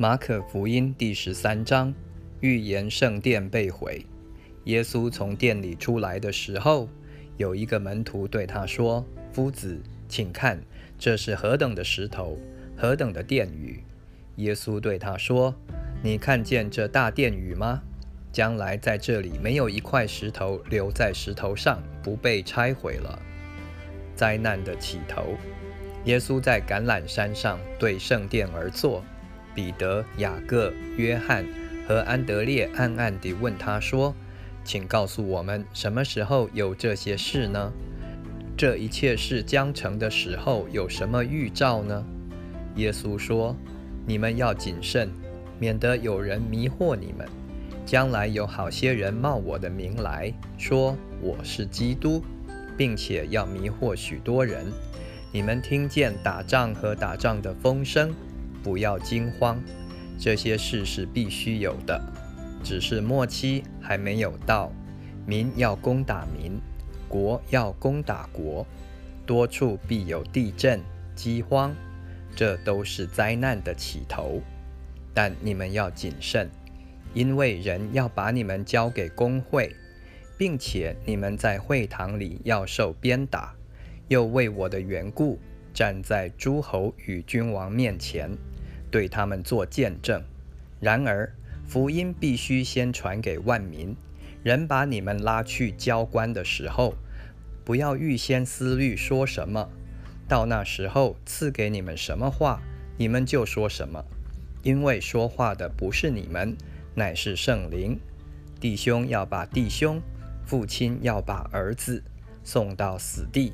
[0.00, 1.92] 马可福音第十三章
[2.40, 4.06] 预言圣殿被毁。
[4.64, 6.88] 耶稣从殿里出来的时候，
[7.36, 9.78] 有一个门徒对他说：“夫子，
[10.08, 10.58] 请看，
[10.98, 12.38] 这是何等的石头，
[12.74, 13.84] 何等的殿宇！”
[14.36, 15.54] 耶稣对他说
[16.02, 17.82] ：“你看见这大殿宇吗？
[18.32, 23.20] 将来在这里没有一块石头留在石头上不被拆毁了。”
[24.16, 25.34] 灾难的起头。
[26.06, 29.04] 耶稣在橄榄山上对圣殿而坐。
[29.60, 31.44] 彼得、雅各、约翰
[31.86, 34.14] 和安德烈暗暗地问他说
[34.64, 37.70] ：“请告诉我们，什么时候有这些事呢？
[38.56, 42.02] 这一切事将成的时候有什么预兆呢？”
[42.76, 43.54] 耶稣说
[44.08, 45.10] ：“你们要谨慎，
[45.58, 47.28] 免得有人迷惑你们。
[47.84, 52.24] 将来有好些人冒我的名来说我是基督，
[52.78, 54.64] 并且要迷惑许多人。
[55.30, 58.10] 你们听见打仗和打仗的风声。”
[58.62, 59.60] 不要惊慌，
[60.18, 62.00] 这些事是必须有的，
[62.62, 64.72] 只是末期还没有到。
[65.26, 66.58] 民要攻打民，
[67.08, 68.66] 国要攻打国，
[69.24, 70.80] 多处必有地震、
[71.14, 71.74] 饥荒，
[72.34, 74.40] 这都是灾难的起头。
[75.14, 76.48] 但你们要谨慎，
[77.14, 79.74] 因为人要把你们交给工会，
[80.38, 83.54] 并且你们在会堂里要受鞭打，
[84.08, 85.38] 又为我的缘故
[85.72, 88.30] 站在诸侯与君王面前。
[88.90, 90.22] 对他们做见证。
[90.80, 91.32] 然而，
[91.66, 93.94] 福音必须先传给万民。
[94.42, 96.94] 人把你们拉去交官的时候，
[97.64, 99.68] 不要预先思虑说什么。
[100.26, 102.62] 到那时候赐给你们什么话，
[102.96, 104.04] 你们就说什么。
[104.62, 106.56] 因为说话的不是你们，
[106.94, 107.98] 乃是圣灵。
[108.58, 110.00] 弟兄要把弟兄，
[110.46, 112.02] 父亲要把儿子
[112.44, 113.52] 送到死地，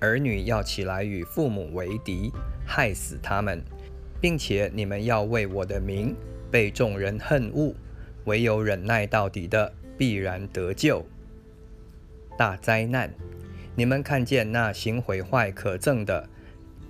[0.00, 2.30] 儿女要起来与父母为敌，
[2.66, 3.62] 害死他们。
[4.20, 6.14] 并且你们要为我的名
[6.50, 7.74] 被众人恨恶，
[8.24, 11.04] 唯有忍耐到底的必然得救。
[12.36, 13.12] 大灾难！
[13.74, 16.28] 你们看见那行毁坏可憎的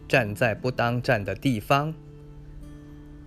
[0.09, 1.95] 站在不当站的地方。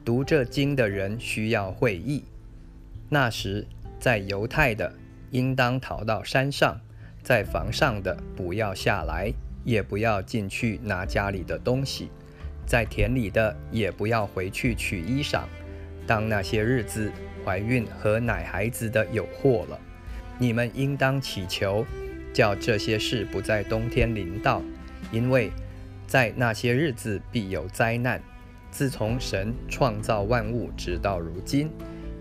[0.03, 2.24] 读这经的人需要会意。
[3.09, 3.66] 那时
[4.00, 4.94] 在犹太的
[5.31, 6.81] 应当逃到山上，
[7.22, 9.31] 在房上的不要下来，
[9.63, 12.09] 也不要进去拿家里的东西。
[12.66, 15.44] 在田里的也不要回去取衣裳。
[16.06, 17.12] 当那些日子，
[17.46, 19.79] 怀孕和奶孩子的有祸了，
[20.38, 21.85] 你们应当祈求，
[22.34, 24.62] 叫这些事不在冬天临到，
[25.12, 25.51] 因为
[26.07, 28.22] 在那些日子必有灾难。
[28.72, 31.69] 自从神创造万物直到如今，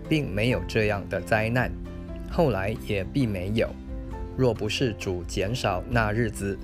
[0.07, 1.71] 并没有这样的灾难，
[2.29, 3.69] 后来也必没有。
[4.37, 6.57] 若不是主减少那日子，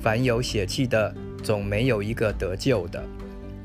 [0.00, 1.14] 凡有血气的。
[1.42, 3.02] 总没有一个得救的，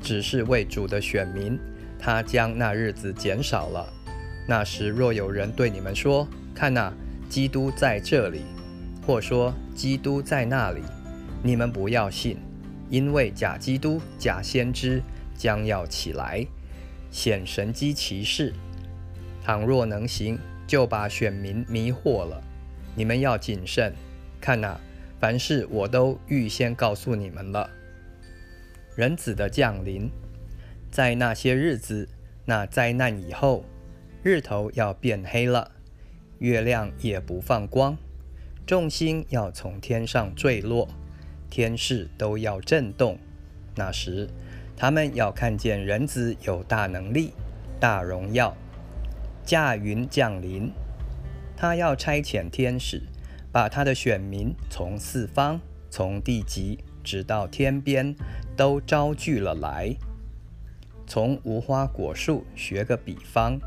[0.00, 1.58] 只是为主的选民，
[1.98, 3.92] 他将那日子减少了。
[4.48, 6.92] 那时若有人对你们说：“看哪，
[7.28, 8.42] 基督在这里”，
[9.06, 10.82] 或说：“基督在那里”，
[11.42, 12.38] 你们不要信，
[12.88, 15.02] 因为假基督、假先知
[15.36, 16.46] 将要起来，
[17.10, 18.52] 显神机骑士。
[19.44, 22.42] 倘若能行，就把选民迷惑了。
[22.94, 23.92] 你们要谨慎，
[24.40, 24.80] 看哪。
[25.18, 27.70] 凡事我都预先告诉你们了。
[28.94, 30.10] 人子的降临，
[30.90, 32.08] 在那些日子，
[32.44, 33.64] 那灾难以后，
[34.22, 35.72] 日头要变黑了，
[36.38, 37.96] 月亮也不放光，
[38.66, 40.88] 众星要从天上坠落，
[41.48, 43.18] 天势都要震动。
[43.74, 44.28] 那时，
[44.76, 47.32] 他们要看见人子有大能力、
[47.80, 48.56] 大荣耀，
[49.44, 50.72] 驾云降临，
[51.56, 53.02] 他要差遣天使。
[53.56, 55.58] 把他的选民从四方、
[55.88, 58.14] 从地极直到天边
[58.54, 59.96] 都招聚了来。
[61.06, 63.58] 从无花果树学个比方，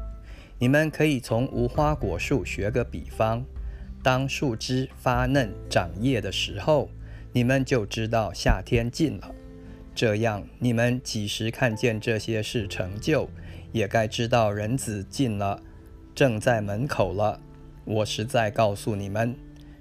[0.59, 3.43] 你们可以从无花果树学个比方。
[4.03, 6.91] 当树枝发嫩长叶的时候，
[7.33, 9.33] 你们就知道夏天近了。
[9.95, 13.27] 这样，你们几时看见这些事成就，
[13.71, 15.63] 也该知道人子近了，
[16.13, 17.41] 正在门口了。
[17.85, 19.35] 我实在告诉你们。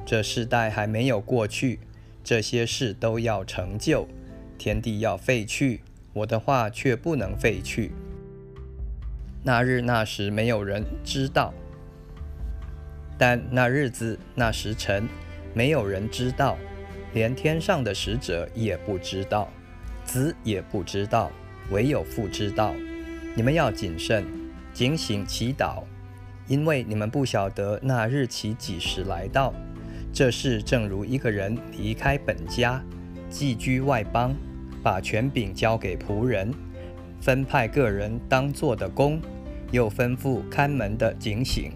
[0.08, 1.80] 这世代还没有过去，
[2.24, 4.08] 这些事都要成就。
[4.56, 5.82] 天地要废去，
[6.14, 7.92] 我的话却不能废去。
[9.42, 11.52] 那日那时没有人知道，
[13.18, 15.06] 但那日子那时辰
[15.52, 16.56] 没有人知道，
[17.12, 19.46] 连天上的使者也不知道，
[20.06, 21.30] 子也不知道，
[21.70, 22.74] 唯有父知道。
[23.36, 24.24] 你们要谨慎，
[24.72, 25.82] 警醒祈祷，
[26.46, 29.52] 因为你们不晓得那日期几时来到。
[30.12, 32.82] 这事正如一个人离开本家，
[33.30, 34.34] 寄居外邦，
[34.82, 36.52] 把权柄交给仆人，
[37.20, 39.20] 分派个人当做的工，
[39.70, 41.72] 又吩咐看门的警醒。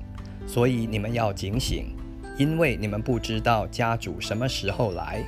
[0.47, 1.95] 所以你们要警醒，
[2.37, 5.23] 因为你们不知道家主什么时候来，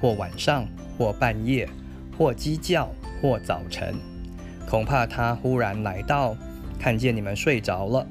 [0.00, 0.64] 或晚上，
[0.96, 1.68] 或半夜，
[2.16, 2.88] 或鸡叫，
[3.20, 3.94] 或早晨。
[4.68, 6.36] 恐怕他忽然来到，
[6.78, 8.06] 看见你们睡着了。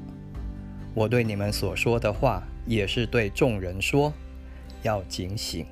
[0.92, 4.12] 我对你们所说的话，也是对众人说，
[4.82, 5.66] 要警醒。